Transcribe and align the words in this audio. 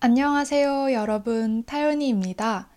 안녕하세요, 0.00 0.92
여러분. 0.92 1.64
타연이입니다. 1.64 2.68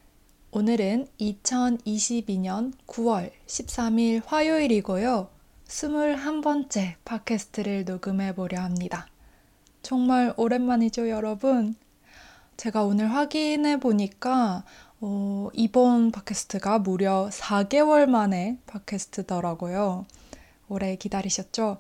오늘은 0.50 1.06
2022년 1.20 2.74
9월 2.88 3.30
13일 3.46 4.24
화요일이고요. 4.26 5.30
21번째 5.68 6.96
팟캐스트를 7.06 7.86
녹음해 7.86 8.34
보려 8.34 8.62
합니다. 8.62 9.08
정말 9.84 10.34
오랜만이죠, 10.36 11.10
여러분? 11.10 11.76
제가 12.58 12.86
오늘 12.86 13.12
확인해 13.12 13.80
보니까 13.80 14.64
어, 15.00 15.50
이번 15.54 16.10
팟캐스트가 16.10 16.80
무려 16.80 17.30
4개월 17.32 18.08
만에 18.08 18.58
팟캐스트더라고요. 18.66 20.08
오래 20.70 20.96
기다리셨죠? 20.96 21.78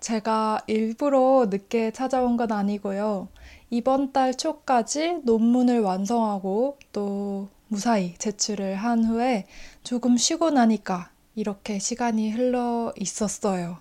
제가 0.00 0.62
일부러 0.66 1.46
늦게 1.50 1.90
찾아온 1.92 2.36
건 2.36 2.52
아니고요. 2.52 3.28
이번 3.70 4.12
달 4.12 4.34
초까지 4.36 5.20
논문을 5.24 5.80
완성하고 5.80 6.78
또 6.92 7.48
무사히 7.68 8.14
제출을 8.18 8.76
한 8.76 9.04
후에 9.04 9.46
조금 9.82 10.16
쉬고 10.16 10.50
나니까 10.50 11.10
이렇게 11.34 11.78
시간이 11.78 12.30
흘러 12.30 12.92
있었어요. 12.96 13.78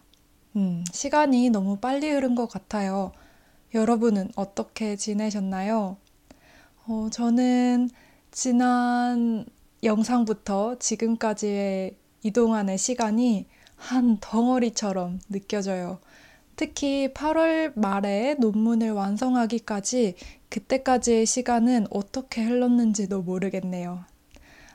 음, 0.55 0.83
시간이 0.91 1.49
너무 1.49 1.77
빨리 1.77 2.09
흐른 2.09 2.33
것 2.35 2.47
같아요. 2.47 3.11
여러분은 3.73 4.31
어떻게 4.35 4.95
지내셨나요? 4.95 5.97
어, 6.87 7.09
저는 7.11 7.89
지난 8.31 9.45
영상부터 9.83 10.77
지금까지의 10.79 11.97
이동안의 12.23 12.77
시간이 12.77 13.47
한 13.75 14.17
덩어리처럼 14.19 15.19
느껴져요. 15.29 15.99
특히 16.55 17.09
8월 17.13 17.77
말에 17.77 18.35
논문을 18.35 18.91
완성하기까지 18.91 20.15
그때까지의 20.49 21.25
시간은 21.25 21.87
어떻게 21.89 22.43
흘렀는지도 22.43 23.21
모르겠네요. 23.23 24.05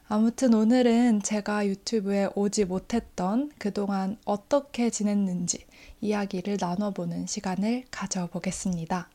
아무튼 0.08 0.54
오늘은 0.54 1.22
제가 1.22 1.66
유튜브에 1.66 2.28
오지 2.34 2.64
못했던 2.64 3.50
그동안 3.58 4.16
어떻게 4.24 4.90
지냈는지 4.90 5.64
이야기를 6.00 6.58
나눠보는 6.60 7.26
시간을 7.26 7.84
가져보겠습니다. 7.90 9.08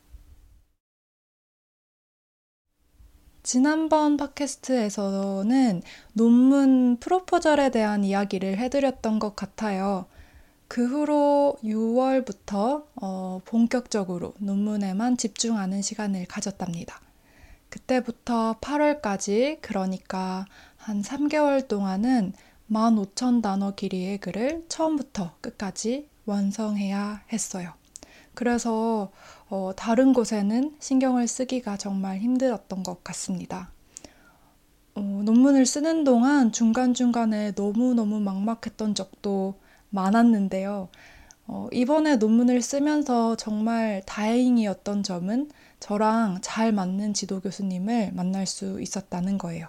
지난번 3.46 4.16
팟캐스트에서는 4.16 5.80
논문 6.14 6.96
프로포절에 6.98 7.70
대한 7.70 8.02
이야기를 8.02 8.58
해드렸던 8.58 9.20
것 9.20 9.36
같아요. 9.36 10.06
그 10.66 10.84
후로 10.84 11.56
6월부터 11.62 12.86
어, 13.00 13.40
본격적으로 13.44 14.34
논문에만 14.40 15.16
집중하는 15.16 15.80
시간을 15.80 16.26
가졌답니다. 16.26 17.00
그때부터 17.68 18.56
8월까지 18.60 19.58
그러니까 19.60 20.44
한 20.76 21.02
3개월 21.02 21.68
동안은 21.68 22.32
15,000단어 22.68 23.76
길이의 23.76 24.18
글을 24.18 24.64
처음부터 24.68 25.36
끝까지 25.40 26.08
완성해야 26.24 27.22
했어요. 27.32 27.74
그래서 28.36 29.10
어, 29.48 29.72
다른 29.74 30.12
곳에는 30.12 30.76
신경을 30.78 31.26
쓰기가 31.26 31.76
정말 31.76 32.18
힘들었던 32.18 32.84
것 32.84 33.02
같습니다. 33.02 33.72
어, 34.94 35.00
논문을 35.00 35.66
쓰는 35.66 36.04
동안 36.04 36.52
중간중간에 36.52 37.52
너무너무 37.56 38.20
막막했던 38.20 38.94
적도 38.94 39.54
많았는데요. 39.90 40.88
어, 41.48 41.68
이번에 41.72 42.16
논문을 42.16 42.60
쓰면서 42.60 43.36
정말 43.36 44.02
다행이었던 44.04 45.02
점은 45.02 45.50
저랑 45.80 46.38
잘 46.42 46.72
맞는 46.72 47.14
지도 47.14 47.40
교수님을 47.40 48.12
만날 48.12 48.46
수 48.46 48.80
있었다는 48.80 49.38
거예요. 49.38 49.68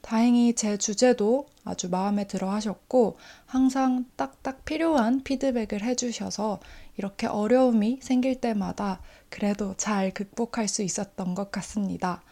다행히 0.00 0.54
제 0.54 0.76
주제도 0.76 1.46
아주 1.64 1.88
마음에 1.88 2.26
들어 2.26 2.50
하셨고, 2.50 3.16
항상 3.46 4.04
딱딱 4.16 4.64
필요한 4.64 5.22
피드백을 5.22 5.82
해주셔서 5.82 6.60
이렇게 6.96 7.26
어려움이 7.26 7.98
생길 8.02 8.40
때마다 8.40 9.00
그래도 9.28 9.74
잘 9.76 10.12
극복할 10.12 10.68
수 10.68 10.82
있었던 10.82 11.34
것 11.34 11.50
같습니다. 11.50 12.22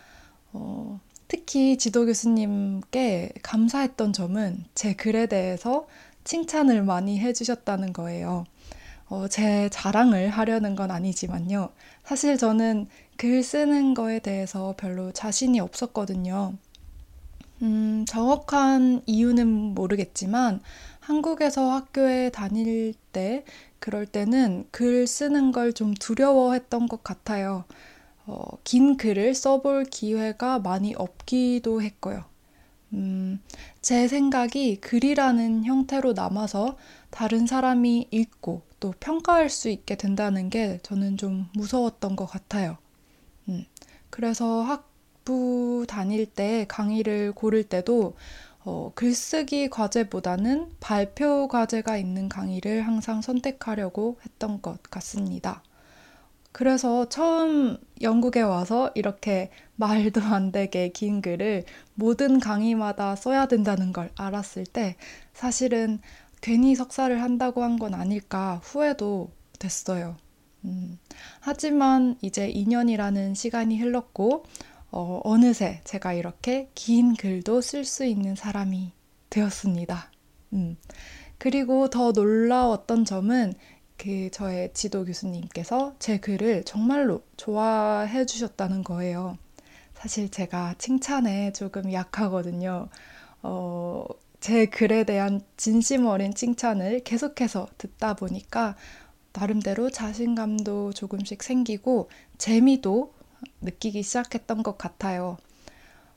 어, 0.53 1.01
특히 1.29 1.79
지도 1.79 2.07
교수님께 2.07 3.33
감사했던 3.43 4.13
점은 4.13 4.65
제 4.75 4.95
글에 4.95 5.27
대해서 5.27 5.87
칭찬을 6.25 6.83
많이 6.83 7.19
해주셨다는 7.19 7.93
거예요. 7.93 8.45
어, 9.09 9.29
제 9.29 9.69
자랑을 9.71 10.29
하려는 10.29 10.77
건 10.77 10.91
아니지만요. 10.91 11.71
사실 12.05 12.39
저는 12.39 12.87
글 13.17 13.43
쓰는 13.43 13.95
거에 13.95 14.21
대해서 14.21 14.75
별로 14.77 15.13
자신이 15.13 15.61
없었거든요. 15.61 16.55
음, 17.63 18.05
정확한 18.09 19.03
이유는 19.07 19.75
모르겠지만 19.75 20.61
한국에서 21.03 21.71
학교에 21.71 22.31
다닐 22.31 22.95
때 23.13 23.45
그럴 23.79 24.07
때는 24.07 24.67
글 24.71 25.07
쓰는 25.07 25.53
걸 25.53 25.73
좀 25.73 25.95
두려워했던 25.95 26.87
것 26.89 27.03
같아요. 27.05 27.65
어, 28.27 28.45
긴 28.65 28.97
글을 28.97 29.35
써볼 29.35 29.85
기회가 29.87 30.59
많이 30.61 30.95
없기도 30.95 31.83
했고요. 31.83 32.25
음, 32.95 33.41
제 33.83 34.09
생각이 34.09 34.77
글이라는 34.81 35.65
형태로 35.65 36.15
남아서 36.15 36.79
다른 37.11 37.47
사람이 37.47 38.09
읽고 38.11 38.63
또 38.81 38.95
평가할 39.01 39.51
수 39.51 39.69
있게 39.71 39.97
된다는 39.97 40.51
게 40.51 40.81
저는 40.83 41.17
좀 41.19 41.49
무서웠던 41.55 42.17
것 42.17 42.27
같아요. 42.27 42.79
음, 43.49 43.65
그래서 44.11 44.63
학부 44.63 45.85
다닐 45.89 46.27
때 46.27 46.67
강의를 46.69 47.33
고를 47.33 47.65
때도 47.65 48.15
어, 48.65 48.93
글쓰기 48.95 49.71
과제보다는 49.71 50.71
발표 50.81 51.49
과제가 51.49 51.97
있는 51.97 52.29
강의를 52.29 52.83
항상 52.87 53.21
선택하려고 53.21 54.19
했던 54.25 54.63
것 54.63 54.83
같습니다. 54.85 55.63
그래서 56.53 57.09
처음 57.09 57.79
영국에 58.03 58.43
와서 58.43 58.91
이렇게 58.95 59.51
말도 59.77 60.21
안 60.23 60.53
되게 60.53 60.89
긴 60.91 61.23
글을 61.23 61.65
모든 61.95 62.41
강의마다 62.41 63.17
써야 63.17 63.47
된다는 63.47 63.93
걸 63.93 64.11
알았을 64.17 64.67
때 64.67 64.97
사실은 65.35 66.01
괜히 66.43 66.75
석사를 66.75 67.23
한다고 67.23 67.63
한 67.63 67.79
건 67.79 67.95
아닐까 67.95 68.61
후회도 68.65 69.31
됐어요. 69.59 70.17
음, 70.65 70.99
하지만 71.41 72.17
이제 72.23 72.49
2년이라는 72.49 73.35
시간이 73.35 73.79
흘렀고, 73.81 74.45
어, 74.93 75.21
어느새 75.25 75.81
제가 75.85 76.13
이렇게 76.13 76.69
긴 76.75 77.17
글도 77.17 77.63
쓸 77.63 77.85
수 77.85 78.05
있는 78.05 78.37
사람이 78.37 78.93
되었습니다. 79.31 80.11
음, 80.53 80.77
그리고 81.39 81.89
더 81.89 82.13
놀라웠던 82.13 83.07
점은 83.07 83.55
그 83.97 84.31
저의 84.31 84.73
지도 84.75 85.05
교수님께서 85.05 85.95
제 85.99 86.19
글을 86.19 86.65
정말로 86.65 87.23
좋아해 87.37 88.27
주셨다는 88.27 88.85
거예요. 88.85 89.39
사실 89.95 90.29
제가 90.29 90.75
칭찬에 90.77 91.53
조금 91.53 91.93
약하거든요. 91.93 92.89
어, 93.43 94.05
제 94.41 94.67
글에 94.67 95.05
대한 95.05 95.41
진심 95.57 96.07
어린 96.07 96.35
칭찬을 96.35 97.05
계속해서 97.05 97.69
듣다 97.79 98.15
보니까 98.15 98.77
나름대로 99.33 99.89
자신감도 99.89 100.93
조금씩 100.93 101.43
생기고 101.43 102.11
재미도 102.39 103.15
느끼기 103.61 104.03
시작했던 104.03 104.63
것 104.63 104.79
같아요. 104.79 105.39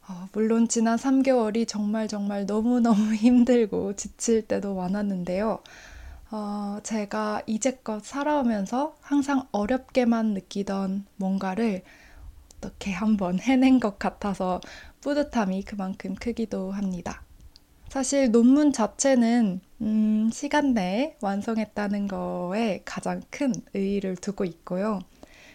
어, 0.07 0.27
물론 0.33 0.67
지난 0.67 0.97
3개월이 0.97 1.67
정말 1.67 2.07
정말 2.07 2.45
너무너무 2.45 3.13
힘들고 3.15 3.95
지칠 3.95 4.43
때도 4.47 4.75
많았는데요. 4.75 5.59
어, 6.31 6.79
제가 6.83 7.41
이제껏 7.47 8.03
살아오면서 8.03 8.95
항상 9.01 9.47
어렵게만 9.51 10.33
느끼던 10.33 11.05
뭔가를 11.15 11.83
어떻게 12.57 12.91
한번 12.91 13.39
해낸 13.39 13.79
것 13.79 13.99
같아서 13.99 14.59
뿌듯함이 15.01 15.63
그만큼 15.63 16.15
크기도 16.15 16.71
합니다. 16.71 17.21
사실 17.89 18.31
논문 18.31 18.73
자체는 18.73 19.61
음, 19.81 20.29
시간 20.33 20.73
내에 20.73 21.15
완성했다는 21.21 22.07
거에 22.07 22.81
가장 22.85 23.21
큰 23.29 23.53
의의를 23.73 24.15
두고 24.17 24.45
있고요. 24.45 24.99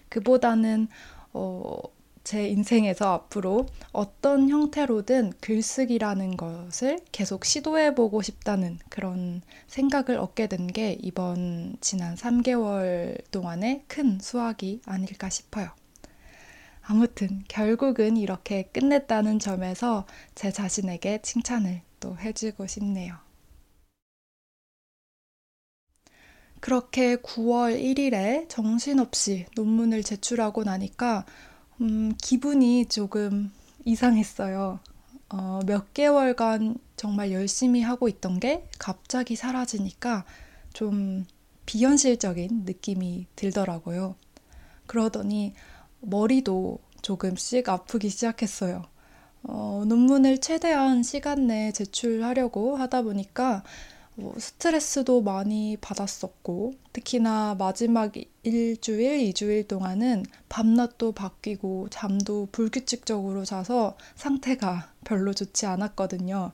그보다는 0.08 0.88
어, 1.32 1.78
제 2.22 2.46
인생에서 2.48 3.12
앞으로 3.14 3.66
어떤 3.92 4.48
형태로든 4.50 5.32
글쓰기라는 5.40 6.36
것을 6.36 7.00
계속 7.12 7.44
시도해 7.44 7.94
보고 7.94 8.20
싶다는 8.22 8.78
그런 8.90 9.42
생각을 9.66 10.18
얻게 10.18 10.46
된 10.46 10.68
게 10.68 10.96
이번 11.00 11.76
지난 11.80 12.14
3개월 12.16 13.18
동안의 13.30 13.84
큰 13.88 14.18
수확이 14.20 14.80
아닐까 14.86 15.28
싶어요. 15.30 15.70
아무튼 16.82 17.44
결국은 17.48 18.16
이렇게 18.16 18.64
끝냈다는 18.64 19.38
점에서 19.38 20.06
제 20.34 20.50
자신에게 20.52 21.22
칭찬을 21.22 21.82
또 22.00 22.16
해주고 22.18 22.66
싶네요. 22.66 23.14
그렇게 26.60 27.16
9월 27.16 27.80
1일에 27.82 28.48
정신없이 28.48 29.46
논문을 29.56 30.02
제출하고 30.02 30.64
나니까 30.64 31.24
음, 31.80 32.14
기분이 32.20 32.86
조금 32.86 33.50
이상했어요. 33.84 34.80
어, 35.30 35.60
몇 35.64 35.94
개월간 35.94 36.76
정말 36.96 37.32
열심히 37.32 37.80
하고 37.80 38.08
있던 38.08 38.40
게 38.40 38.68
갑자기 38.78 39.36
사라지니까 39.36 40.24
좀 40.74 41.24
비현실적인 41.64 42.64
느낌이 42.66 43.26
들더라고요. 43.36 44.16
그러더니 44.86 45.54
머리도 46.00 46.78
조금씩 47.00 47.68
아프기 47.68 48.10
시작했어요. 48.10 48.82
어, 49.44 49.84
논문을 49.86 50.38
최대한 50.38 51.02
시간 51.02 51.46
내에 51.46 51.72
제출하려고 51.72 52.76
하다 52.76 53.02
보니까 53.02 53.62
뭐 54.20 54.34
스트레스도 54.38 55.22
많이 55.22 55.76
받았었고, 55.80 56.74
특히나 56.92 57.56
마지막 57.58 58.12
일주일, 58.42 59.20
이주일 59.20 59.66
동안은 59.66 60.24
밤낮도 60.48 61.12
바뀌고 61.12 61.88
잠도 61.90 62.48
불규칙적으로 62.52 63.44
자서 63.44 63.96
상태가 64.14 64.92
별로 65.04 65.32
좋지 65.32 65.66
않았거든요. 65.66 66.52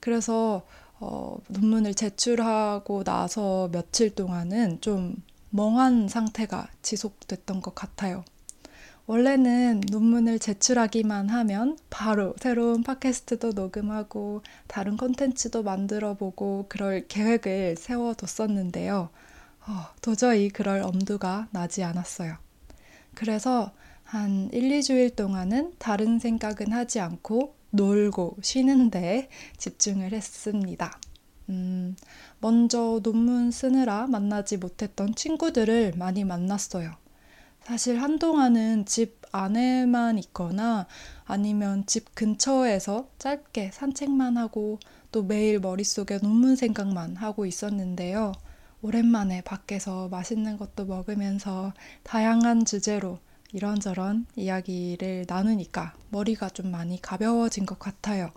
그래서 0.00 0.66
어, 0.98 1.36
논문을 1.48 1.94
제출하고 1.94 3.04
나서 3.04 3.68
며칠 3.70 4.14
동안은 4.14 4.80
좀 4.80 5.16
멍한 5.50 6.08
상태가 6.08 6.68
지속됐던 6.82 7.60
것 7.60 7.74
같아요. 7.74 8.24
원래는 9.06 9.82
논문을 9.90 10.40
제출하기만 10.40 11.28
하면 11.28 11.78
바로 11.90 12.34
새로운 12.40 12.82
팟캐스트도 12.82 13.52
녹음하고 13.52 14.42
다른 14.66 14.96
콘텐츠도 14.96 15.62
만들어 15.62 16.14
보고 16.14 16.66
그럴 16.68 17.06
계획을 17.06 17.76
세워뒀었는데요. 17.76 19.10
어, 19.68 19.86
도저히 20.02 20.48
그럴 20.48 20.82
엄두가 20.82 21.48
나지 21.52 21.84
않았어요. 21.84 22.36
그래서 23.14 23.72
한 24.02 24.50
1, 24.52 24.70
2주일 24.70 25.14
동안은 25.14 25.74
다른 25.78 26.18
생각은 26.18 26.72
하지 26.72 26.98
않고 26.98 27.54
놀고 27.70 28.38
쉬는데 28.42 29.28
집중을 29.56 30.12
했습니다. 30.12 30.98
음, 31.48 31.94
먼저 32.40 33.00
논문 33.04 33.52
쓰느라 33.52 34.08
만나지 34.08 34.56
못했던 34.56 35.14
친구들을 35.14 35.92
많이 35.96 36.24
만났어요. 36.24 37.05
사실 37.66 38.00
한동안은 38.00 38.84
집 38.84 39.22
안에만 39.32 40.18
있거나 40.18 40.86
아니면 41.24 41.84
집 41.84 42.14
근처에서 42.14 43.08
짧게 43.18 43.72
산책만 43.72 44.36
하고 44.36 44.78
또 45.10 45.24
매일 45.24 45.58
머릿속에 45.58 46.18
논문 46.18 46.54
생각만 46.54 47.16
하고 47.16 47.44
있었는데요. 47.44 48.30
오랜만에 48.82 49.40
밖에서 49.40 50.06
맛있는 50.10 50.58
것도 50.58 50.84
먹으면서 50.84 51.72
다양한 52.04 52.66
주제로 52.66 53.18
이런저런 53.52 54.26
이야기를 54.36 55.24
나누니까 55.26 55.94
머리가 56.10 56.50
좀 56.50 56.70
많이 56.70 57.02
가벼워진 57.02 57.66
것 57.66 57.80
같아요. 57.80 58.30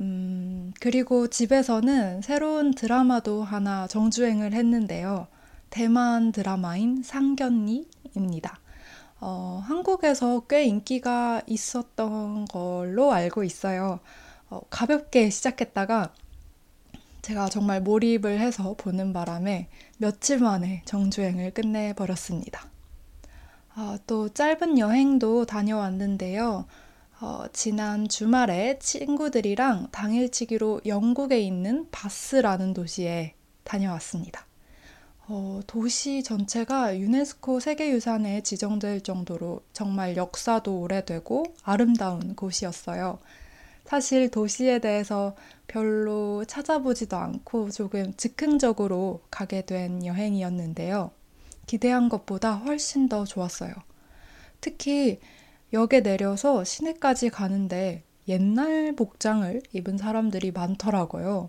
음, 0.00 0.72
그리고 0.78 1.26
집에서는 1.26 2.22
새로운 2.22 2.72
드라마도 2.72 3.42
하나 3.42 3.88
정주행을 3.88 4.52
했는데요. 4.52 5.26
대만 5.70 6.30
드라마인 6.30 7.02
상견니 7.02 7.88
입니다. 8.16 8.60
어, 9.20 9.62
한국에서 9.64 10.40
꽤 10.48 10.64
인기가 10.64 11.40
있었던 11.46 12.44
걸로 12.46 13.12
알고 13.12 13.44
있어요. 13.44 14.00
어, 14.50 14.60
가볍게 14.70 15.30
시작했다가 15.30 16.12
제가 17.22 17.48
정말 17.48 17.80
몰입을 17.80 18.38
해서 18.38 18.74
보는 18.76 19.14
바람에 19.14 19.68
며칠 19.96 20.38
만에 20.40 20.82
정주행을 20.84 21.52
끝내버렸습니다. 21.52 22.68
어, 23.76 23.96
또 24.06 24.28
짧은 24.28 24.78
여행도 24.78 25.46
다녀왔는데요. 25.46 26.66
어, 27.20 27.44
지난 27.52 28.08
주말에 28.08 28.78
친구들이랑 28.78 29.88
당일치기로 29.90 30.82
영국에 30.84 31.40
있는 31.40 31.88
바스라는 31.90 32.74
도시에 32.74 33.34
다녀왔습니다. 33.62 34.46
어, 35.26 35.60
도시 35.66 36.22
전체가 36.22 36.98
유네스코 36.98 37.58
세계유산에 37.58 38.42
지정될 38.42 39.00
정도로 39.00 39.62
정말 39.72 40.16
역사도 40.16 40.80
오래되고 40.80 41.44
아름다운 41.62 42.36
곳이었어요. 42.36 43.18
사실 43.86 44.30
도시에 44.30 44.80
대해서 44.80 45.34
별로 45.66 46.44
찾아보지도 46.44 47.16
않고 47.16 47.70
조금 47.70 48.12
즉흥적으로 48.16 49.22
가게 49.30 49.64
된 49.64 50.04
여행이었는데요. 50.04 51.10
기대한 51.66 52.10
것보다 52.10 52.54
훨씬 52.54 53.08
더 53.08 53.24
좋았어요. 53.24 53.72
특히 54.60 55.20
역에 55.72 56.02
내려서 56.02 56.64
시내까지 56.64 57.30
가는데 57.30 58.04
옛날 58.28 58.94
복장을 58.94 59.62
입은 59.72 59.96
사람들이 59.96 60.50
많더라고요. 60.50 61.48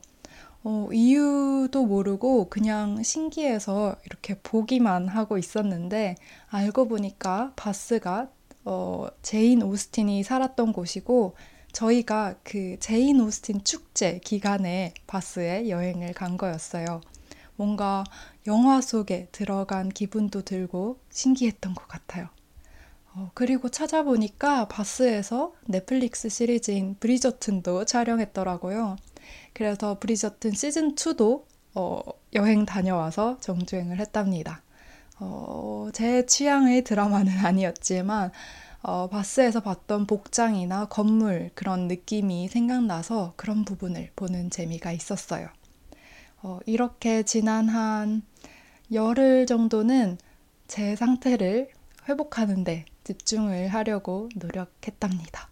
어, 0.67 0.89
이유도 0.91 1.85
모르고 1.85 2.49
그냥 2.49 3.03
신기해서 3.03 3.95
이렇게 4.03 4.33
보기만 4.41 5.07
하고 5.07 5.37
있었는데 5.37 6.15
알고 6.49 6.87
보니까 6.87 7.53
바스가 7.55 8.31
어, 8.63 9.05
제인 9.21 9.61
오스틴이 9.61 10.23
살았던 10.23 10.73
곳이고 10.73 11.35
저희가 11.71 12.37
그 12.43 12.77
제인 12.79 13.21
오스틴 13.21 13.63
축제 13.63 14.17
기간에 14.23 14.95
바스에 15.05 15.69
여행을 15.69 16.13
간 16.13 16.35
거였어요. 16.35 16.99
뭔가 17.57 18.03
영화 18.47 18.81
속에 18.81 19.27
들어간 19.31 19.89
기분도 19.89 20.41
들고 20.41 20.97
신기했던 21.11 21.75
것 21.75 21.87
같아요. 21.87 22.29
어, 23.13 23.29
그리고 23.35 23.69
찾아보니까 23.69 24.67
바스에서 24.67 25.53
넷플릭스 25.67 26.27
시리즈인 26.27 26.95
브리저튼도 26.99 27.85
촬영했더라고요. 27.85 28.95
그래서 29.53 29.99
브리저튼 29.99 30.51
시즌 30.51 30.95
2도 30.95 31.45
어, 31.75 31.99
여행 32.33 32.65
다녀와서 32.65 33.37
정주행을 33.39 33.99
했답니다. 33.99 34.61
어, 35.19 35.89
제 35.93 36.25
취향의 36.25 36.83
드라마는 36.83 37.31
아니었지만 37.45 38.31
어, 38.81 39.07
바스에서 39.09 39.61
봤던 39.61 40.05
복장이나 40.05 40.85
건물 40.85 41.49
그런 41.55 41.87
느낌이 41.87 42.47
생각나서 42.49 43.33
그런 43.35 43.65
부분을 43.65 44.11
보는 44.15 44.51
재미가 44.51 44.91
있었어요. 44.91 45.49
어, 46.43 46.59
이렇게 46.65 47.23
지난 47.23 47.67
한 47.67 48.21
열흘 48.91 49.47
정도는 49.47 50.19
제 50.67 50.95
상태를 50.95 51.69
회복하는데 52.07 52.85
집중을 53.03 53.69
하려고 53.69 54.29
노력했답니다. 54.35 55.49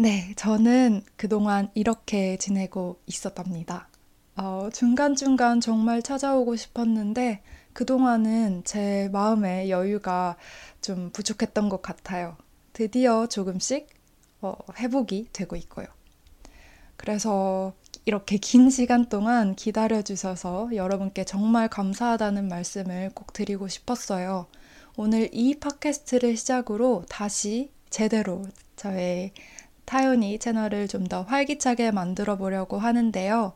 네, 0.00 0.32
저는 0.36 1.02
그동안 1.16 1.72
이렇게 1.74 2.36
지내고 2.36 3.00
있었답니다. 3.06 3.88
어, 4.36 4.68
중간중간 4.72 5.60
정말 5.60 6.02
찾아오고 6.02 6.54
싶었는데 6.54 7.42
그동안은 7.72 8.62
제 8.62 9.08
마음의 9.12 9.70
여유가 9.70 10.36
좀 10.80 11.10
부족했던 11.10 11.68
것 11.68 11.82
같아요. 11.82 12.36
드디어 12.72 13.26
조금씩 13.26 13.88
어, 14.40 14.54
회복이 14.76 15.30
되고 15.32 15.56
있고요. 15.56 15.86
그래서 16.96 17.72
이렇게 18.04 18.36
긴 18.36 18.70
시간 18.70 19.08
동안 19.08 19.56
기다려 19.56 20.02
주셔서 20.02 20.70
여러분께 20.76 21.24
정말 21.24 21.68
감사하다는 21.68 22.46
말씀을 22.46 23.10
꼭 23.16 23.32
드리고 23.32 23.66
싶었어요. 23.66 24.46
오늘 24.96 25.28
이 25.32 25.58
팟캐스트를 25.58 26.36
시작으로 26.36 27.04
다시 27.08 27.72
제대로 27.90 28.44
저의 28.76 29.32
타요니 29.88 30.38
채널을 30.38 30.86
좀 30.86 31.08
더 31.08 31.22
활기차게 31.22 31.90
만들어 31.92 32.36
보려고 32.36 32.76
하는데요. 32.78 33.54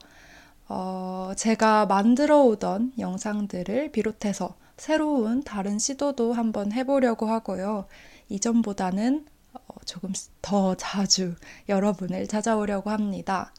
어, 0.68 1.32
제가 1.36 1.84
만들어 1.86 2.40
오던 2.44 2.94
영상들을 2.98 3.92
비롯해서 3.92 4.54
새로운 4.78 5.42
다른 5.42 5.78
시도도 5.78 6.32
한번 6.32 6.72
해보려고 6.72 7.26
하고요. 7.26 7.86
이전보다는 8.30 9.26
어, 9.52 9.60
조금 9.84 10.12
더 10.40 10.74
자주 10.76 11.34
여러분을 11.68 12.26
찾아오려고 12.26 12.88
합니다. 12.88 13.52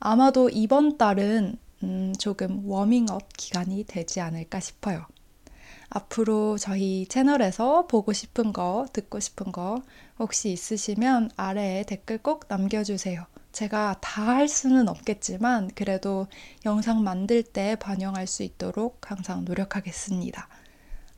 아마도 0.00 0.48
이번 0.50 0.98
달은 0.98 1.56
음, 1.84 2.12
조금 2.18 2.68
워밍업 2.68 3.28
기간이 3.36 3.84
되지 3.86 4.20
않을까 4.20 4.58
싶어요. 4.58 5.06
앞으로 5.88 6.58
저희 6.58 7.06
채널에서 7.06 7.86
보고 7.86 8.12
싶은 8.12 8.52
거, 8.52 8.86
듣고 8.92 9.20
싶은 9.20 9.52
거 9.52 9.82
혹시 10.18 10.50
있으시면 10.52 11.30
아래에 11.36 11.84
댓글 11.84 12.18
꼭 12.18 12.44
남겨주세요. 12.48 13.24
제가 13.52 13.96
다 14.00 14.34
할 14.34 14.48
수는 14.48 14.88
없겠지만 14.88 15.70
그래도 15.74 16.26
영상 16.66 17.02
만들 17.02 17.42
때 17.42 17.76
반영할 17.76 18.26
수 18.26 18.42
있도록 18.42 19.10
항상 19.10 19.44
노력하겠습니다. 19.44 20.48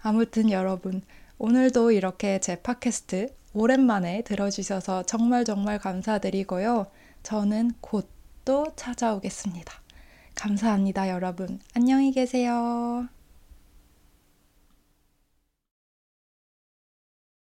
아무튼 0.03 0.51
여러분, 0.51 1.03
오늘도 1.39 1.93
이렇게 1.93 2.39
제 2.41 2.61
팟캐스트 2.63 3.35
오랜만에 3.55 4.23
들어주셔서 4.23 5.05
정말 5.05 5.45
정말 5.45 5.79
감사드리고요. 5.79 6.87
저는 7.23 7.73
곧 7.81 8.19
또 8.49 8.67
찾아오겠습니다. 8.77 9.75
감사합니다, 10.35 11.11
여러분. 11.11 11.61
안녕히 11.75 12.13
계세요. 12.13 13.07